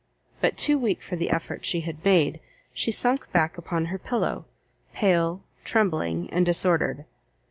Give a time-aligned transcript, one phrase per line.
[0.41, 2.39] but too weak for the effort she had made,
[2.73, 4.45] she sunk back upon her pillow,
[4.95, 7.05] pale, trembling, and disordered.